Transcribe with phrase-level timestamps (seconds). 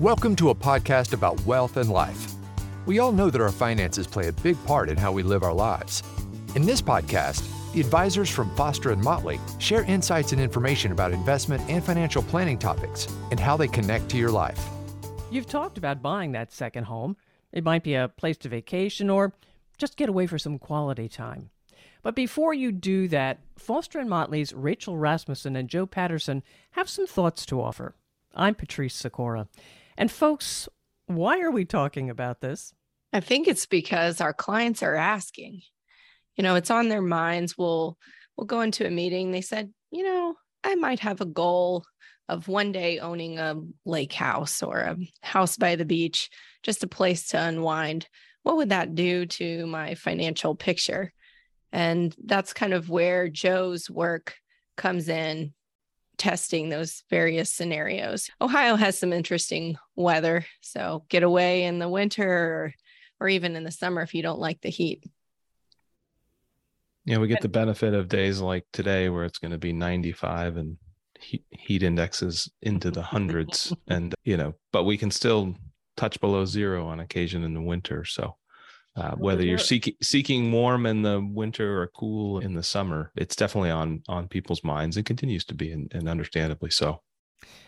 [0.00, 2.32] Welcome to a podcast about wealth and life.
[2.86, 5.52] We all know that our finances play a big part in how we live our
[5.52, 6.02] lives.
[6.56, 11.62] In this podcast, the advisors from Foster and Motley share insights and information about investment
[11.68, 14.60] and financial planning topics and how they connect to your life.
[15.30, 17.16] You've talked about buying that second home.
[17.52, 19.34] It might be a place to vacation or
[19.78, 21.50] just get away for some quality time.
[22.02, 27.06] But before you do that, Foster and Motley's Rachel Rasmussen and Joe Patterson have some
[27.06, 27.94] thoughts to offer.
[28.34, 29.46] I'm Patrice Sikora.
[29.96, 30.68] And folks,
[31.06, 32.72] why are we talking about this?
[33.12, 35.62] I think it's because our clients are asking.
[36.36, 37.58] You know, it's on their minds.
[37.58, 37.98] We'll
[38.36, 39.30] we'll go into a meeting.
[39.30, 40.34] They said, you know,
[40.64, 41.84] I might have a goal
[42.28, 46.30] of one day owning a lake house or a house by the beach,
[46.62, 48.08] just a place to unwind.
[48.42, 51.12] What would that do to my financial picture?
[51.72, 54.34] And that's kind of where Joe's work
[54.76, 55.52] comes in,
[56.22, 58.30] testing those various scenarios.
[58.40, 60.46] Ohio has some interesting weather.
[60.60, 62.74] So get away in the winter or,
[63.18, 65.02] or even in the summer if you don't like the heat.
[67.04, 70.58] Yeah, we get the benefit of days like today where it's going to be 95
[70.58, 70.76] and
[71.18, 73.74] heat, heat indexes into the hundreds.
[73.88, 75.56] and, you know, but we can still
[75.96, 78.04] touch below zero on occasion in the winter.
[78.04, 78.36] So
[78.94, 83.34] uh, whether you're seeking seeking warm in the winter or cool in the summer, it's
[83.34, 87.00] definitely on on people's minds and continues to be, and, and understandably so.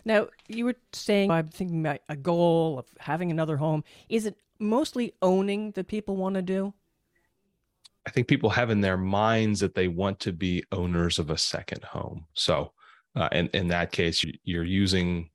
[0.05, 3.85] Now, you were saying I'm thinking about a goal of having another home.
[4.11, 6.75] Is it mostly owning that people want to do?
[8.07, 11.39] I think people have in their minds that they want to be owners of a
[11.39, 12.27] second home.
[12.35, 12.73] So,
[13.17, 15.31] uh, in in that case, you're using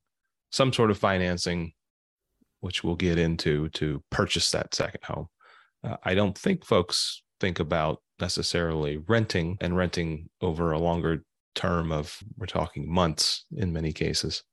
[0.52, 1.74] some sort of financing,
[2.59, 5.30] which we'll get into, to purchase that second home
[5.83, 11.23] uh, I don't think folks think about necessarily renting and renting over a longer
[11.55, 14.44] term of we're talking months in many cases.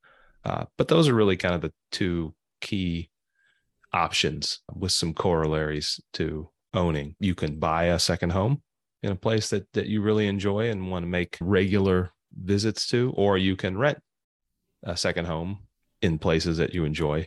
[0.44, 3.10] Uh, but those are really kind of the two key
[3.92, 7.16] options with some corollaries to owning.
[7.19, 8.62] You can buy a second home
[9.03, 13.12] in a place that that you really enjoy and want to make regular visits to,
[13.16, 13.98] or you can rent
[14.84, 15.60] a second home
[16.03, 17.26] in places that you enjoy.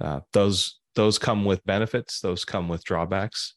[0.00, 3.54] Uh, those those come with benefits, those come with drawbacks.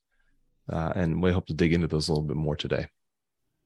[0.72, 2.88] Uh, and we hope to dig into those a little bit more today.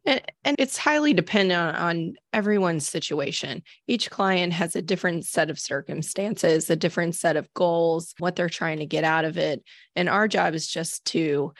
[0.06, 3.62] And, and it's highly dependent on, on everyone's situation.
[3.88, 8.50] Each client has a different set of circumstances, a different set of goals, what they're
[8.50, 9.64] trying to get out of it.
[9.96, 11.54] And our job is just to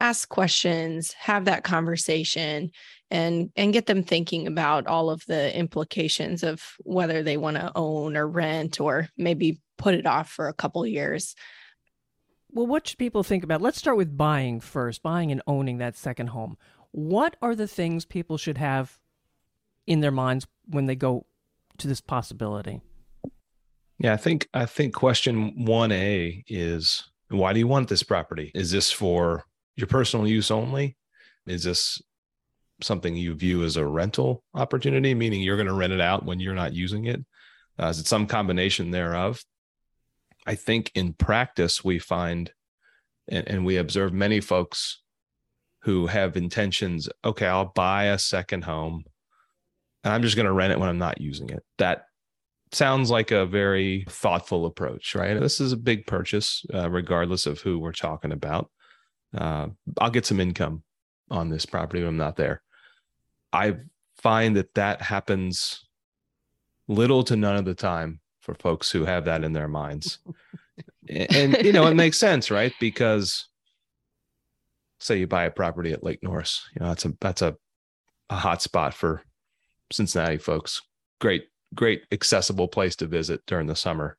[0.00, 2.72] ask questions, have that conversation,
[3.10, 7.70] and and get them thinking about all of the implications of whether they want to
[7.76, 11.34] own or rent or maybe put it off for a couple years.
[12.50, 13.60] Well, what should people think about?
[13.60, 16.56] Let's start with buying first, buying and owning that second home.
[16.92, 18.98] What are the things people should have
[19.86, 21.26] in their minds when they go
[21.78, 22.80] to this possibility?
[23.98, 28.50] Yeah, I think I think question 1A is why do you want this property?
[28.54, 29.44] Is this for
[29.76, 30.96] your personal use only?
[31.46, 32.00] Is this
[32.82, 36.40] something you view as a rental opportunity, meaning you're going to rent it out when
[36.40, 37.24] you're not using it?
[37.80, 39.42] Uh, is it some combination thereof?
[40.46, 42.52] I think in practice, we find
[43.28, 45.00] and, and we observe many folks
[45.82, 49.04] who have intentions okay, I'll buy a second home
[50.02, 51.64] and I'm just going to rent it when I'm not using it.
[51.78, 52.06] That
[52.72, 55.38] sounds like a very thoughtful approach, right?
[55.38, 58.70] This is a big purchase, uh, regardless of who we're talking about.
[59.36, 59.68] Uh,
[59.98, 60.82] I'll get some income
[61.30, 62.62] on this property when I'm not there.
[63.52, 63.76] I
[64.16, 65.86] find that that happens
[66.88, 70.18] little to none of the time for folks who have that in their minds.
[71.08, 72.72] and, you know, it makes sense, right?
[72.78, 73.48] Because
[75.00, 77.56] say you buy a property at Lake Norris, you know, that's a that's a
[78.30, 79.22] a hot spot for
[79.92, 80.80] Cincinnati folks.
[81.20, 84.16] Great, great accessible place to visit during the summer.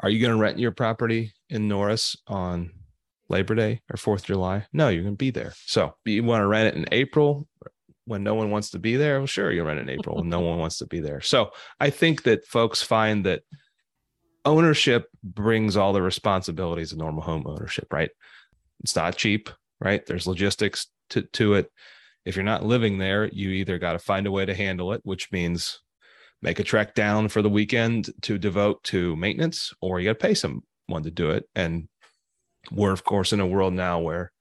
[0.00, 2.72] Are you going to rent your property in Norris on
[3.28, 4.66] Labor Day or 4th of July?
[4.72, 5.52] No, you're going to be there.
[5.66, 7.46] So you want to rent it in April
[8.04, 9.18] when no one wants to be there?
[9.18, 11.20] Well, sure, you rent in April when no one wants to be there.
[11.20, 13.42] So I think that folks find that
[14.44, 18.10] ownership brings all the responsibilities of normal home ownership, right?
[18.82, 19.50] It's not cheap,
[19.80, 20.04] right?
[20.04, 21.70] There's logistics to, to it.
[22.24, 25.00] If you're not living there, you either got to find a way to handle it,
[25.04, 25.80] which means
[26.40, 30.26] make a trek down for the weekend to devote to maintenance, or you got to
[30.26, 31.48] pay someone to do it.
[31.54, 31.88] And
[32.70, 34.32] we're, of course, in a world now where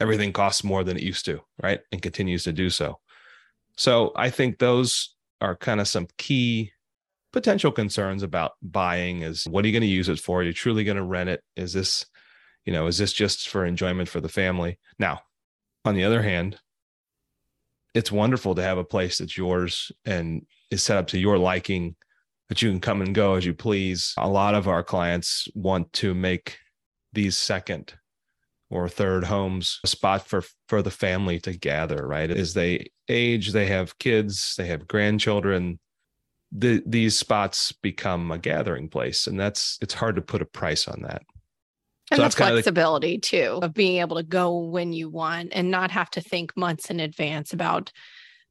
[0.00, 1.80] everything costs more than it used to, right?
[1.92, 2.98] And continues to do so.
[3.76, 6.72] So I think those are kind of some key
[7.32, 10.40] potential concerns about buying is what are you going to use it for?
[10.40, 11.42] Are you truly going to rent it?
[11.56, 12.06] Is this,
[12.64, 14.78] you know, is this just for enjoyment for the family?
[14.98, 15.20] Now,
[15.84, 16.58] on the other hand,
[17.92, 21.96] it's wonderful to have a place that's yours and is set up to your liking
[22.48, 24.14] that you can come and go as you please.
[24.18, 26.58] A lot of our clients want to make
[27.12, 27.94] these second
[28.74, 32.30] or third homes a spot for for the family to gather right?
[32.30, 35.78] As they age they have kids they have grandchildren
[36.56, 40.86] the, these spots become a gathering place and that's it's hard to put a price
[40.86, 41.22] on that.
[42.10, 45.90] And so the flexibility too of being able to go when you want and not
[45.90, 47.90] have to think months in advance about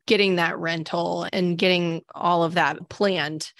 [0.06, 3.52] getting that rental and getting all of that planned.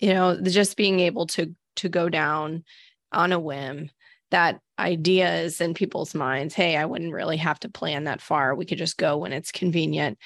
[0.00, 2.64] You know just being able to to go down
[3.12, 3.90] on a whim
[4.34, 8.54] that idea is in people's minds hey i wouldn't really have to plan that far.
[8.54, 10.18] We could just go when it's convenient.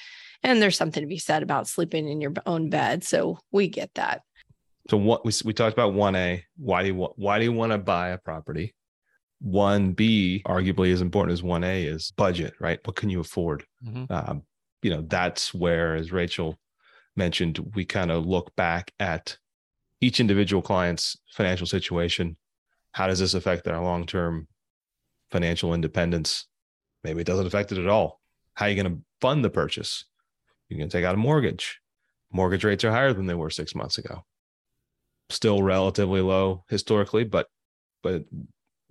[0.43, 3.90] And there's something to be said about sleeping in your own bed so we get
[3.94, 4.22] that.
[4.88, 7.78] So what we, we talked about 1a why do you why do you want to
[7.78, 8.75] buy a property?
[9.46, 12.81] 1b arguably as important as 1a is budget right?
[12.84, 13.64] What can you afford?
[13.84, 14.12] Mm-hmm.
[14.12, 14.43] um,
[14.82, 16.56] you know that's where as rachel
[17.16, 19.37] mentioned we kind of look back at
[20.00, 22.37] each individual client's financial situation
[22.99, 24.49] how does this affect their long-term
[25.31, 26.49] financial independence?
[27.05, 28.21] Maybe it doesn't affect it at all.
[28.55, 30.05] How are you going to fund the purchase?
[30.69, 31.79] You're going to take out a mortgage.
[32.33, 34.25] Mortgage rates are higher than they were six months ago.
[35.31, 37.47] Still relatively low historically but
[38.03, 38.25] but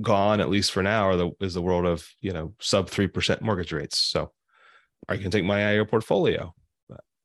[0.01, 3.73] gone at least for now the is the world of you know sub 3% mortgage
[3.73, 3.99] rates.
[3.99, 4.31] So
[5.09, 6.53] are you going to take money out of your portfolio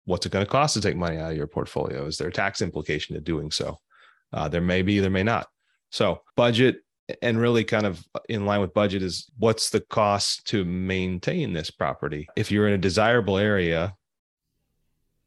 [0.05, 2.33] what's it going to cost to take money out of your portfolio is there a
[2.33, 3.79] tax implication to doing so?
[4.33, 5.47] Uh, there may be there may not
[5.93, 6.79] so budget
[7.21, 11.71] and really kind of in line with budget is what's the cost to maintain this
[11.71, 13.95] property if you're in a desirable area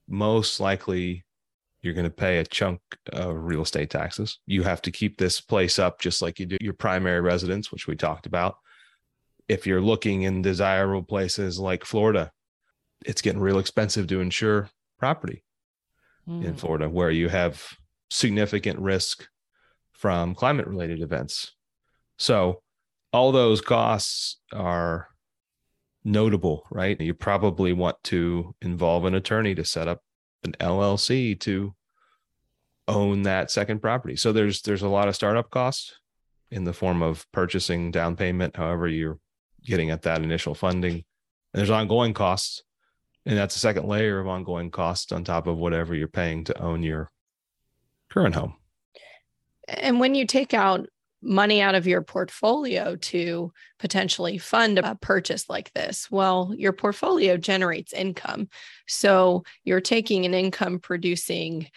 [0.08, 1.26] most likely
[1.86, 2.82] you're going to pay a chunk
[3.14, 4.40] of real estate taxes.
[4.48, 7.86] You have to keep this place up just like you do your primary residence, which
[7.86, 8.58] we talked about.
[9.48, 12.32] If you're looking in desirable places like Florida,
[13.06, 14.68] it's getting real expensive to insure
[14.98, 15.44] property
[16.28, 16.44] mm.
[16.44, 16.58] in hmm.
[16.58, 17.64] Florida, where you have
[18.10, 19.28] significant risk
[19.98, 21.54] from climate related events.
[22.18, 22.62] So,
[23.12, 25.08] all those costs are
[26.04, 27.00] notable, right?
[27.00, 30.02] You probably want to involve an attorney to set up
[30.44, 31.74] an LLC to
[32.88, 34.16] own that second property.
[34.16, 35.94] So there's there's a lot of startup costs
[36.52, 39.20] in the form of purchasing down payment, however you're
[39.66, 40.94] getting at that initial funding.
[40.94, 41.04] And
[41.54, 42.64] there's ongoing costs.
[43.26, 46.62] And that's a second layer of ongoing costs on top of whatever you're paying to
[46.62, 47.12] own your
[48.12, 48.56] current home.
[49.68, 50.88] And when you take out
[51.26, 56.10] money out of your portfolio to potentially fund a purchase like this?
[56.12, 58.48] Well, your portfolio generates income.
[58.88, 61.68] So you're taking an income producing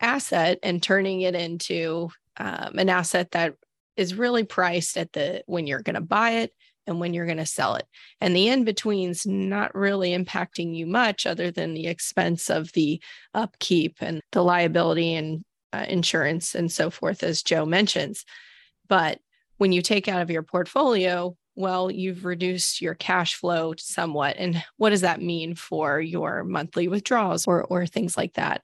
[0.00, 3.54] asset and turning it into um, an asset that
[3.96, 6.52] is really priced at the when you're going to buy it
[6.86, 7.86] and when you're going to sell it.
[8.20, 13.02] And the in between's not really impacting you much other than the expense of the
[13.34, 18.24] upkeep and the liability and uh, insurance and so forth, as Joe mentions.
[18.88, 19.20] But
[19.58, 24.36] when you take out of your portfolio, well, you've reduced your cash flow somewhat.
[24.38, 28.62] And what does that mean for your monthly withdrawals or, or things like that?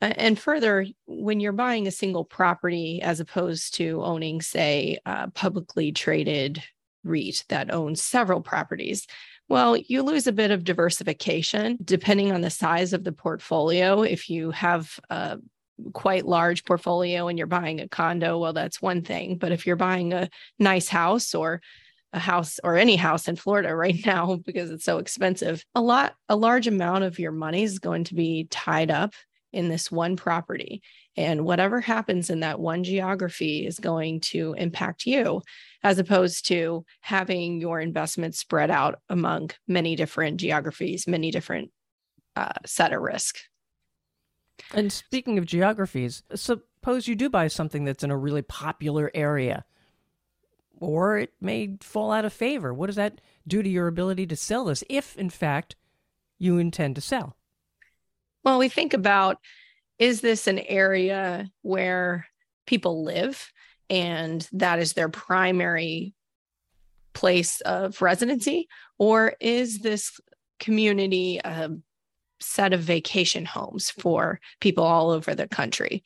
[0.00, 5.90] And further, when you're buying a single property as opposed to owning, say, a publicly
[5.90, 6.62] traded
[7.02, 9.06] REIT that owns several properties,
[9.48, 14.02] well, you lose a bit of diversification depending on the size of the portfolio.
[14.02, 15.38] If you have a
[15.92, 19.38] quite large portfolio and you're buying a condo, well, that's one thing.
[19.38, 21.60] But if you're buying a nice house or
[22.12, 26.14] a house or any house in Florida right now because it's so expensive, a lot,
[26.28, 29.14] a large amount of your money is going to be tied up
[29.52, 30.82] in this one property.
[31.16, 35.42] And whatever happens in that one geography is going to impact you,
[35.82, 41.70] as opposed to having your investment spread out among many different geographies, many different
[42.36, 43.38] uh, set of risk.
[44.74, 49.64] And speaking of geographies, suppose you do buy something that's in a really popular area,
[50.78, 52.72] or it may fall out of favor.
[52.72, 55.76] What does that do to your ability to sell this if, in fact,
[56.38, 57.36] you intend to sell?
[58.44, 59.38] Well, we think about
[59.98, 62.26] is this an area where
[62.66, 63.52] people live
[63.90, 66.14] and that is their primary
[67.14, 68.68] place of residency?
[68.98, 70.20] Or is this
[70.60, 71.70] community a
[72.40, 74.00] set of vacation homes mm-hmm.
[74.00, 76.02] for people all over the country.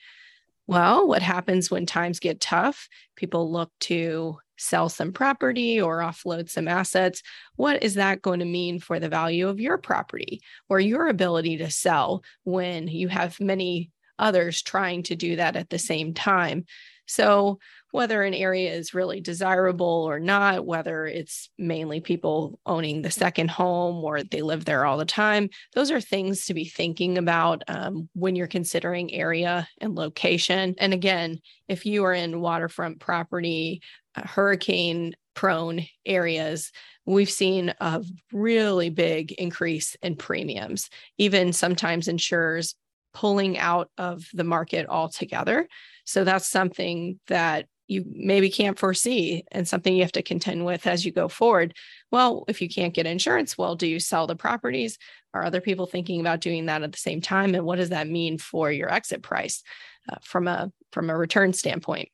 [0.67, 2.89] Well, what happens when times get tough?
[3.17, 7.23] People look to sell some property or offload some assets.
[7.57, 11.59] What is that going to mean for the value of your property or your ability
[11.59, 16.65] to sell when you have many others trying to do that at the same time?
[17.07, 17.59] So
[17.93, 23.51] whether an area is really desirable or not, whether it's mainly people owning the second
[23.51, 25.49] home or they live there all the time.
[25.75, 30.75] Those are things to be thinking about um, when you're considering area and location.
[30.79, 33.83] And again, if you are in waterfront property,
[34.17, 36.73] uh, hurricane prone areas,
[37.05, 40.89] we've seen a really big increase in premiums.
[41.19, 42.75] Even sometimes insurers
[43.13, 45.69] pulling out of the market altogether.
[46.05, 50.87] So that's something that you maybe can't foresee and something you have to contend with
[50.87, 51.75] as you go forward.
[52.11, 54.99] Well, if you can't get insurance, well, do you sell the properties?
[55.35, 57.55] Are other people thinking about doing that at the same time?
[57.55, 59.63] And what does that mean for your exit price
[60.11, 62.09] uh, from a from a return standpoint?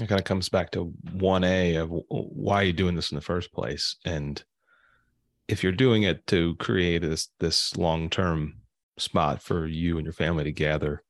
[0.00, 3.16] It kind of comes back to one A of why are you doing this in
[3.16, 4.42] the first place, and
[5.48, 8.60] if you're doing it to create this this long term
[8.98, 11.02] spot for you and your family to gather,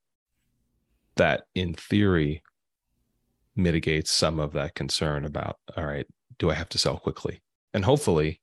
[1.17, 2.43] that in theory
[3.59, 6.07] mitigates some of that concern about all right
[6.39, 7.43] do i have to sell quickly?
[7.75, 8.41] And hopefully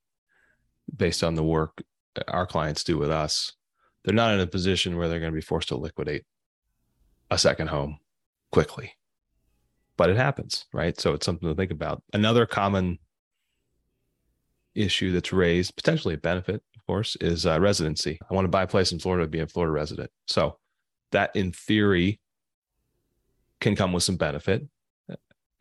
[0.95, 1.81] based on the work
[2.27, 3.53] our clients do with us
[4.03, 6.23] they're not in a position where they're going to be forced to liquidate
[7.31, 7.97] a second home
[8.51, 8.93] quickly.
[9.97, 10.99] But it happens right?
[10.99, 12.03] So it's something to think about.
[12.13, 12.99] Another common
[14.75, 18.19] issue that's raised potentially a benefit of course is uh, residency.
[18.29, 20.11] I want to buy a place in florida be a florida resident.
[20.27, 20.57] So
[21.11, 22.19] that in theory
[23.59, 24.67] can come with some benefit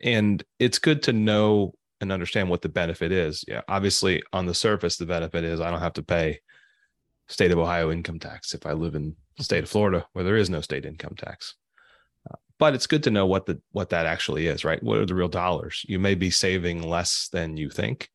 [0.01, 3.43] and it's good to know and understand what the benefit is.
[3.47, 6.39] Yeah, obviously on the surface, the benefit is I don't have to pay
[7.27, 10.37] state of Ohio income tax if I live in the state of Florida where there
[10.37, 11.55] is no state income tax.
[12.29, 14.81] Uh, but it's good to know what the what that actually is, right?
[14.83, 15.85] What are the real dollars?
[15.87, 18.09] You may be saving less than you think.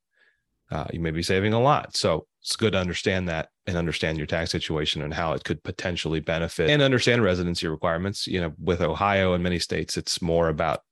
[0.70, 1.96] Uh, you may be saving a lot.
[1.96, 5.62] So it's good to understand that and understand your tax situation and how it could
[5.64, 8.26] potentially benefit and understand residency requirements.
[8.26, 10.82] You know, with Ohio and many states, it's more about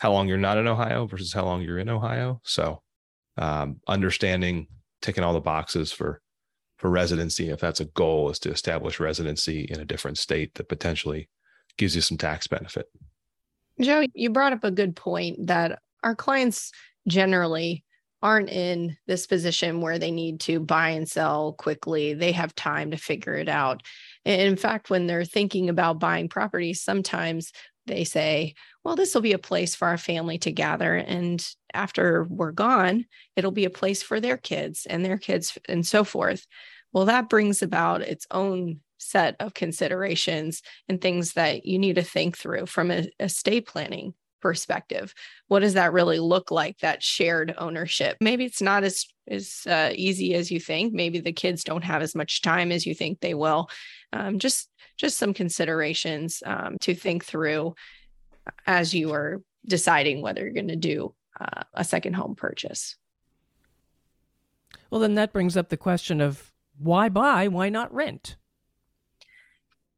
[0.00, 2.40] how long you're not in Ohio versus how long you're in Ohio.
[2.42, 2.82] So
[3.36, 4.66] um, understanding
[5.02, 6.20] ticking all the boxes for
[6.78, 10.70] for residency, if that's a goal, is to establish residency in a different state that
[10.70, 11.28] potentially
[11.76, 12.86] gives you some tax benefit.
[13.78, 16.72] Joe, you brought up a good point that our clients
[17.06, 17.84] generally
[18.22, 22.14] aren't in this position where they need to buy and sell quickly.
[22.14, 23.82] They have time to figure it out.
[24.24, 27.52] in fact, when they're thinking about buying properties, sometimes
[27.90, 28.54] they say,
[28.84, 30.94] well, this will be a place for our family to gather.
[30.94, 33.04] And after we're gone,
[33.36, 36.46] it'll be a place for their kids and their kids and so forth.
[36.92, 42.02] Well, that brings about its own set of considerations and things that you need to
[42.02, 45.14] think through from a estate planning perspective
[45.48, 49.90] what does that really look like that shared ownership maybe it's not as as uh,
[49.94, 53.20] easy as you think maybe the kids don't have as much time as you think
[53.20, 53.68] they will
[54.12, 57.74] um, just just some considerations um, to think through
[58.66, 62.96] as you are deciding whether you're going to do uh, a second home purchase.
[64.90, 68.36] Well, then that brings up the question of why buy, why not rent?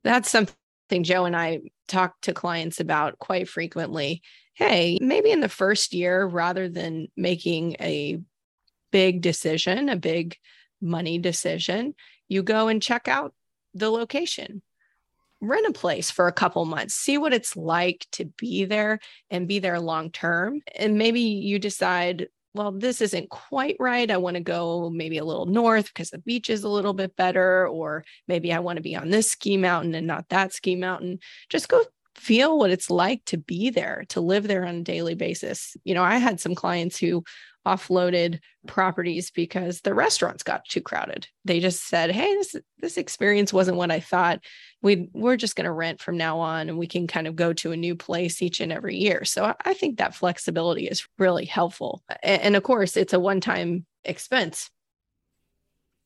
[0.05, 0.55] That's something
[1.01, 4.23] Joe and I talk to clients about quite frequently.
[4.55, 8.21] Hey, maybe in the first year, rather than making a
[8.91, 10.37] big decision, a big
[10.81, 11.95] money decision,
[12.29, 13.35] you go and check out
[13.75, 14.63] the location
[15.43, 19.49] rent a place for a couple months, see what it's like to be there and
[19.49, 20.63] be there long term.
[20.77, 24.11] And maybe you decide, well, this isn't quite right.
[24.11, 27.17] I want to go maybe a little north because the beach is a little bit
[27.17, 30.77] better, or maybe I want to be on this ski mountain and not that ski
[30.77, 31.19] mountain.
[31.49, 31.83] Just go
[32.15, 35.77] feel what it's like to be there, to live there on a daily basis.
[35.85, 37.25] You know, I had some clients who
[37.67, 41.29] offloaded properties because the restaurants got too crowded.
[41.45, 44.41] They just said, "Hey, this this experience wasn't what I thought.
[44.83, 47.53] We we're just going to rent from now on, and we can kind of go
[47.55, 51.45] to a new place each and every year." So I think that flexibility is really
[51.45, 52.03] helpful.
[52.23, 54.71] And, and of course, it's a one-time expense.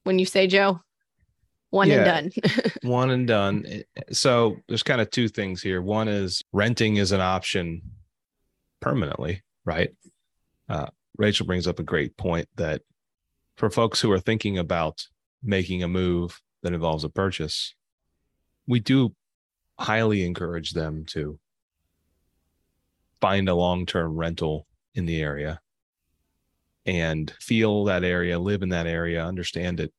[0.05, 0.81] When you say Joe,
[1.71, 2.71] one yeah, and done.
[2.83, 3.83] one and done.
[4.13, 5.83] So there's kind of two things here.
[5.83, 7.83] One is renting is an option
[8.81, 9.91] permanently, right?
[10.69, 10.87] Uh,
[11.19, 12.83] Rachel brings up a great point that
[13.57, 15.07] for folks who are thinking about
[15.43, 17.75] making a move that involves a purchase,
[18.67, 19.15] we do
[19.79, 21.39] highly encourage them to
[23.21, 25.61] find a long term rental in the area
[26.85, 29.93] and feel that area, live in that area, understand it.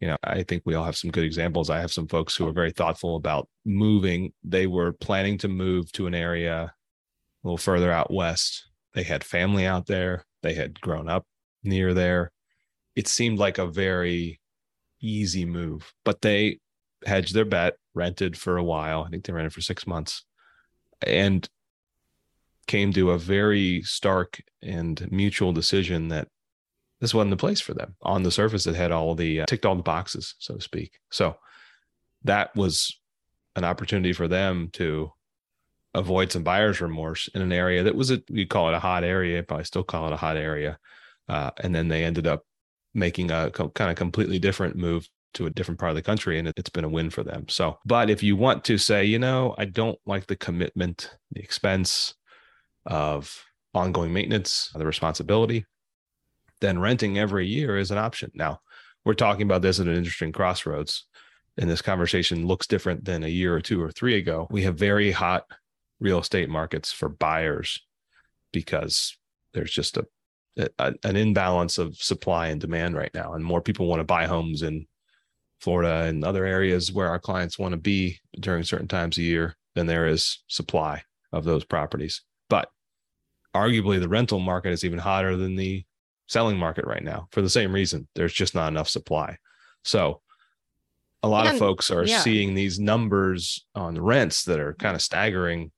[0.00, 1.68] You know, I think we all have some good examples.
[1.68, 4.32] I have some folks who are very thoughtful about moving.
[4.42, 6.72] They were planning to move to an area
[7.44, 8.66] a little further out west.
[8.94, 10.24] They had family out there.
[10.42, 11.26] They had grown up
[11.62, 12.32] near there.
[12.96, 14.40] It seemed like a very
[15.00, 16.58] easy move, but they
[17.04, 19.04] hedged their bet, rented for a while.
[19.04, 20.24] I think they rented for six months
[21.06, 21.48] and
[22.66, 26.28] came to a very stark and mutual decision that
[27.00, 27.96] this wasn't the place for them.
[28.02, 30.92] On the surface, it had all the uh, ticked all the boxes, so to speak.
[31.10, 31.36] So
[32.24, 33.00] that was
[33.56, 35.10] an opportunity for them to
[35.94, 39.04] avoid some buyer's remorse in an area that was a we call it a hot
[39.04, 40.78] area, probably still call it a hot area.
[41.28, 42.44] Uh, and then they ended up
[42.94, 46.38] making a co- kind of completely different move to a different part of the country
[46.38, 47.48] and it's been a win for them.
[47.48, 51.40] So, but if you want to say, you know, I don't like the commitment, the
[51.40, 52.14] expense
[52.84, 55.66] of ongoing maintenance, the responsibility,
[56.60, 58.32] then renting every year is an option.
[58.34, 58.60] Now,
[59.04, 61.06] we're talking about this at an interesting crossroads.
[61.56, 64.46] And this conversation looks different than a year or two or three ago.
[64.50, 65.44] We have very hot
[66.00, 67.80] real estate markets for buyers
[68.52, 69.16] because
[69.52, 70.06] there's just a,
[70.78, 73.34] a, an imbalance of supply and demand right now.
[73.34, 74.86] And more people want to buy homes in
[75.60, 79.56] Florida and other areas where our clients want to be during certain times of year
[79.74, 81.02] than there is supply
[81.32, 82.22] of those properties.
[82.48, 82.68] But
[83.54, 85.84] arguably the rental market is even hotter than the
[86.28, 88.08] selling market right now for the same reason.
[88.14, 89.36] There's just not enough supply.
[89.84, 90.22] So
[91.22, 92.20] a lot and, of folks are yeah.
[92.20, 95.70] seeing these numbers on rents that are kind of staggering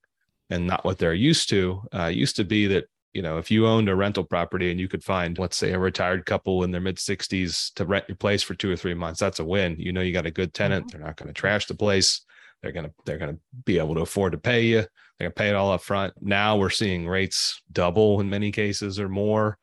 [0.53, 1.81] and not what they're used to.
[1.93, 4.87] Uh, used to be that you know if you owned a rental property and you
[4.87, 8.43] could find let's say a retired couple in their mid 60s to rent your place
[8.43, 9.75] for two or three months that's a win.
[9.79, 10.97] You know you got a good tenant mm-hmm.
[10.97, 12.21] they're not going to trash the place.
[12.61, 14.81] They're going to they're going to be able to afford to pay you.
[15.17, 18.51] They're going to pay it all up front now we're seeing rates double in many
[18.51, 19.57] cases or more.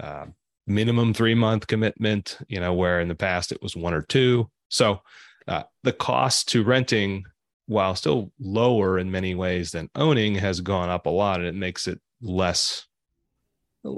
[0.00, 0.26] Uh,
[0.66, 4.50] minimum three month commitment you know where in the past it was one or two.
[4.68, 5.00] So
[5.46, 7.24] uh, the cost to renting
[7.66, 11.54] while still lower in many ways than owning, has gone up a lot and it
[11.54, 12.86] makes it less,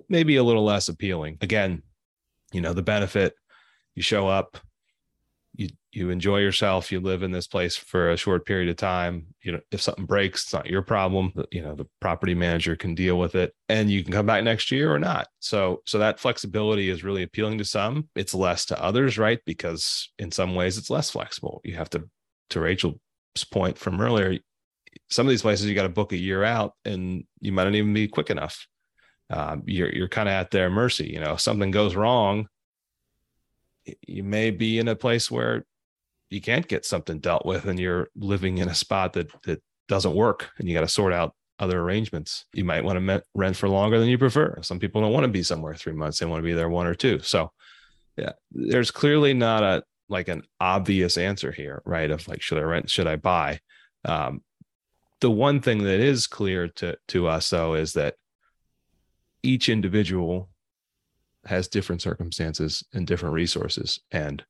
[0.09, 1.39] maybe a little less appealing.
[1.41, 1.83] Again,
[2.53, 3.35] you know, the benefit
[3.95, 4.59] you show up,
[5.55, 9.27] you you enjoy yourself, you live in this place for a short period of time.
[9.43, 11.33] You know, if something breaks, it's not your problem.
[11.51, 14.71] You know, the property manager can deal with it and you can come back next
[14.71, 15.29] year or not.
[15.41, 18.09] So so that flexibility is really appealing to some.
[18.15, 19.41] It's less to others, right?
[19.47, 21.63] Because in some ways it's less flexible.
[21.65, 22.09] You have to
[22.51, 23.01] to Rachel
[23.45, 24.39] point from earlier,
[25.09, 27.75] some of these places you got to book a year out, and you might not
[27.75, 28.67] even be quick enough.
[29.31, 31.11] Um, you're you're kind of at their mercy.
[31.13, 32.49] You know, if something goes wrong,
[34.07, 35.65] you may be in a place where
[36.31, 40.15] you can't get something dealt with, and you're living in a spot that that doesn't
[40.15, 42.45] work, and you got to sort out other arrangements.
[42.53, 44.59] You might want to rent for longer than you prefer.
[44.63, 46.87] Some people don't want to be somewhere three months; they want to be there one
[46.87, 47.21] or two.
[47.21, 47.53] So,
[48.17, 52.11] yeah, there's clearly not a like an obvious answer here, right?
[52.11, 52.91] Of like, should I rent?
[52.91, 53.61] Should I buy?
[54.05, 54.43] Um,
[55.21, 58.15] the one thing that is clear to to us though is that
[59.43, 60.51] each individual
[61.47, 64.45] has different circumstances and different resources, and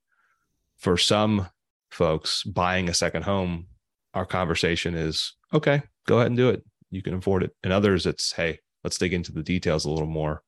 [0.76, 1.48] for some
[1.90, 3.66] folks, buying a second home,
[4.14, 5.82] our conversation is okay.
[6.06, 6.62] Go ahead and do it.
[6.90, 7.54] You can afford it.
[7.62, 10.42] And others, it's hey, let's dig into the details a little more,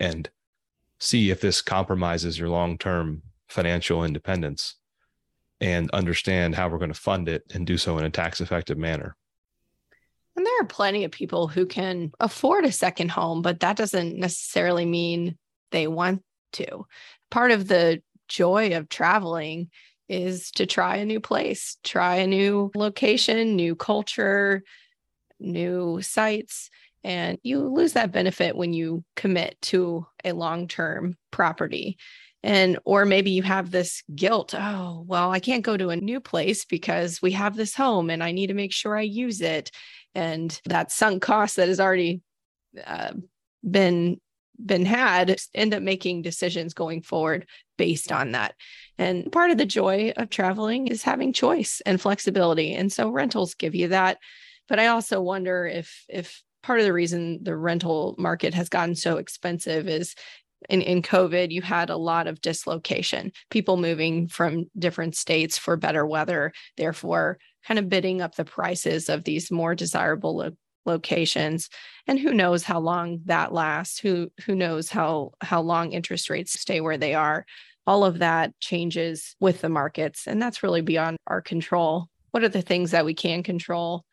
[0.00, 0.28] and
[0.98, 4.76] see if this compromises your long term financial independence
[5.60, 8.78] and understand how we're going to fund it and do so in a tax effective
[8.78, 9.16] manner.
[10.36, 14.18] And there are plenty of people who can afford a second home, but that doesn't
[14.18, 15.38] necessarily mean
[15.70, 16.86] they want to.
[17.30, 19.70] Part of the joy of traveling
[20.08, 24.62] is to try a new place, try a new location, new culture,
[25.40, 26.70] new sites.
[27.02, 31.98] And you lose that benefit when you commit to a long term property
[32.46, 36.20] and or maybe you have this guilt oh well i can't go to a new
[36.20, 39.70] place because we have this home and i need to make sure i use it.
[40.14, 42.22] And that sunk cost that has already
[42.82, 43.12] uh,
[43.68, 44.18] been
[44.64, 48.54] been had end up making decisions going forward based on that.
[48.96, 53.54] And part of the joy of traveling is having choice and flexibility and so rentals
[53.54, 54.18] give you that.
[54.68, 58.94] But i also wonder if if part of the reason the rental market has gotten
[58.94, 60.14] so expensive is
[60.68, 65.76] in, in COVID, you had a lot of dislocation, people moving from different states for
[65.76, 70.50] better weather, therefore, kind of bidding up the prices of these more desirable lo-
[70.84, 71.68] locations.
[72.06, 73.98] And who knows how long that lasts?
[73.98, 77.44] Who who knows how how long interest rates stay where they are?
[77.86, 82.08] All of that changes with the markets, and that's really beyond our control.
[82.30, 84.04] What are the things that we can control?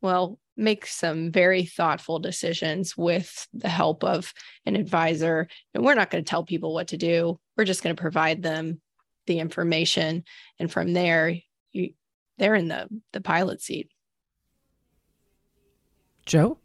[0.00, 4.32] Well, make some very thoughtful decisions with the help of
[4.66, 5.48] an advisor.
[5.74, 7.38] And we're not going to tell people what to do.
[7.56, 8.80] We're just going to provide them
[9.26, 10.24] the information.
[10.58, 11.34] And from there,
[11.72, 11.94] you,
[12.38, 13.90] they're in the, the pilot seat.
[16.26, 16.58] Joe,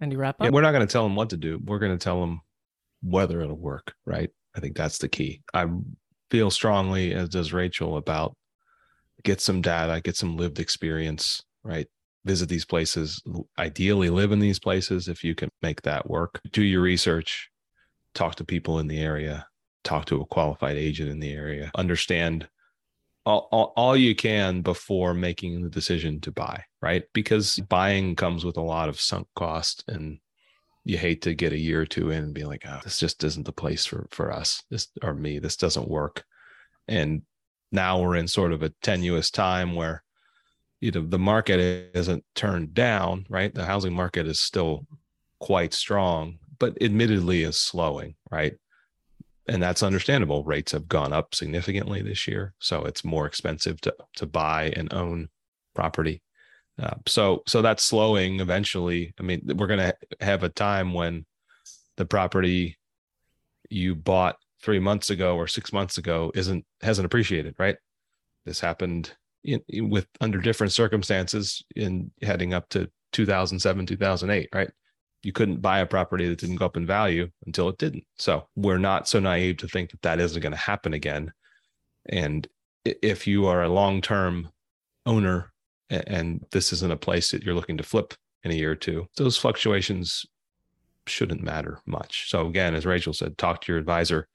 [0.00, 0.44] any wrap up?
[0.44, 1.60] Yeah, we're not going to tell them what to do.
[1.64, 2.40] We're going to tell them
[3.02, 4.30] whether it'll work, right?
[4.56, 5.42] I think that's the key.
[5.52, 5.66] I
[6.30, 8.36] feel strongly, as does Rachel, about
[9.22, 11.86] get some data, get some lived experience, right?
[12.24, 13.22] Visit these places,
[13.58, 16.40] ideally live in these places if you can make that work.
[16.52, 17.50] Do your research,
[18.14, 19.46] talk to people in the area,
[19.82, 22.48] talk to a qualified agent in the area, understand
[23.26, 27.04] all, all, all, you can before making the decision to buy, right?
[27.14, 30.18] Because buying comes with a lot of sunk cost and
[30.84, 33.24] you hate to get a year or two in and be like, oh, this just
[33.24, 36.24] isn't the place for, for us, this or me, this doesn't work.
[36.86, 37.22] And
[37.72, 40.04] now we're in sort of a tenuous time where
[40.84, 43.54] you know the market isn't turned down, right?
[43.54, 44.86] The housing market is still
[45.40, 48.54] quite strong, but admittedly is slowing, right?
[49.48, 50.44] and that's understandable.
[50.44, 54.92] Rates have gone up significantly this year, so it's more expensive to to buy and
[54.92, 55.28] own
[55.74, 56.22] property.
[56.82, 59.14] Uh, so so that's slowing eventually.
[59.18, 61.26] I mean, we're going to have a time when
[61.96, 62.78] the property
[63.70, 67.76] you bought three months ago or six months ago isn't hasn't appreciated, right?
[68.46, 69.12] This happened
[69.44, 74.70] in, in, with under different circumstances in heading up to 2007 2008 right
[75.24, 78.04] you couldn't buy a property that didn't go up in value until it didn't.
[78.18, 81.32] So we're not so naive to think that that isn't going to happen again.
[82.06, 82.46] And
[82.84, 84.50] if you are a long term
[85.06, 85.52] owner
[85.88, 89.06] and this isn't a place that you're looking to flip in a year or two,
[89.16, 90.26] those fluctuations
[91.06, 92.28] shouldn't matter much.
[92.30, 94.28] So again, as Rachel said, talk to your advisor,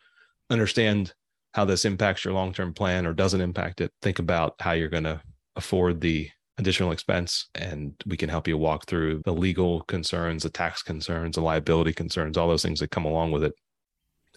[0.50, 1.13] understand
[1.53, 3.91] how this impacts your long term plan or doesn't impact it.
[4.01, 5.21] Think about how you're going to
[5.55, 10.49] afford the additional expense and we can help you walk through the legal concerns the
[10.49, 13.53] tax concerns the liability concerns all those things that come along with it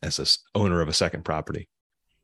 [0.04, 1.68] as a owner of a second property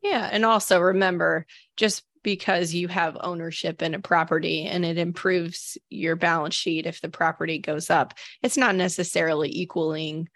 [0.00, 1.44] yeah and also remember
[1.76, 7.00] just because you have ownership in a property and it improves your balance sheet if
[7.00, 10.28] the property goes up it's not necessarily equaling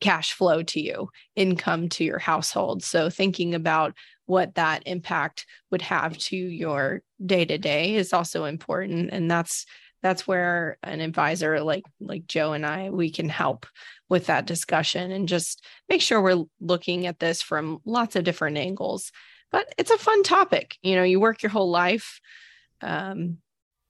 [0.00, 2.82] cash flow to you income to your household.
[2.82, 3.94] So thinking about
[4.26, 9.10] what that impact would have to your day to day is also important.
[9.12, 9.66] And that's
[10.02, 13.66] that's where an advisor like like Joe and I we can help
[14.08, 18.58] with that discussion and just make sure we're looking at this from lots of different
[18.58, 19.12] angles.
[19.50, 20.76] But it's a fun topic.
[20.82, 22.20] You know you work your whole life
[22.82, 23.38] um,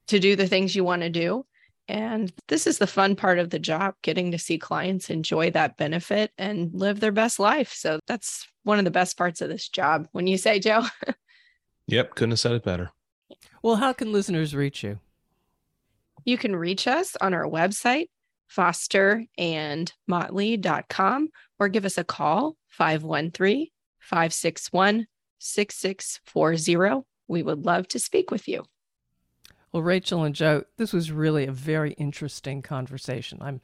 [0.09, 1.45] to do the things you want to do
[1.89, 5.77] and this is the fun part of the job getting to see clients enjoy that
[5.77, 7.71] benefit and live their best life.
[7.73, 10.09] So that's one of the best parts of this job.
[10.13, 10.87] When you say, Joe?
[11.87, 12.91] yep, couldn't have said it better.
[13.63, 14.99] Well, how can listeners reach you?
[16.25, 18.07] You can reach us on our website,
[18.51, 23.69] fosterandmotley.com, or give us a call, 513
[24.01, 25.07] 561
[25.39, 27.03] 6640.
[27.29, 28.65] We would love to speak with you.
[29.75, 33.39] Well, Rachel and Joe, this was really a very interesting conversation.
[33.41, 33.61] I'm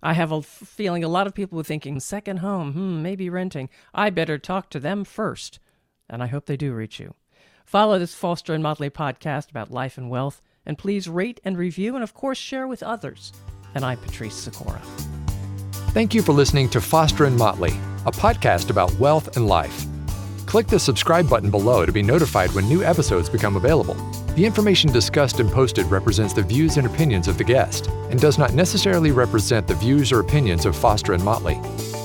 [0.00, 3.68] I have a feeling a lot of people were thinking second home, hmm, maybe renting.
[3.92, 5.58] I better talk to them first.
[6.08, 7.14] And I hope they do reach you.
[7.66, 11.96] Follow this Foster and Motley podcast about life and wealth, and please rate and review,
[11.96, 13.32] and of course, share with others.
[13.74, 14.80] And I'm Patrice Sikora.
[15.90, 17.72] Thank you for listening to Foster and Motley,
[18.06, 19.84] a podcast about wealth and life.
[20.50, 23.94] Click the subscribe button below to be notified when new episodes become available.
[24.34, 28.36] The information discussed and posted represents the views and opinions of the guest and does
[28.36, 31.60] not necessarily represent the views or opinions of Foster and Motley.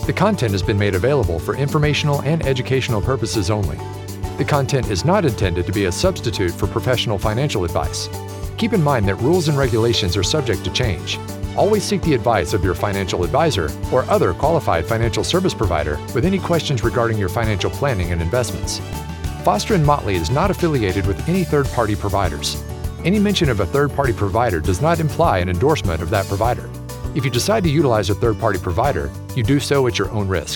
[0.05, 3.77] The content has been made available for informational and educational purposes only.
[4.37, 8.09] The content is not intended to be a substitute for professional financial advice.
[8.59, 11.17] Keep in mind that rules and regulations are subject to change.
[11.57, 16.25] Always seek the advice of your financial advisor or other qualified financial service provider with
[16.25, 18.79] any questions regarding your financial planning and investments.
[19.45, 22.61] Foster and Motley is not affiliated with any third party providers.
[23.05, 26.69] Any mention of a third party provider does not imply an endorsement of that provider.
[27.15, 30.27] If you decide to utilize a third party provider, you do so at your own
[30.27, 30.54] risk.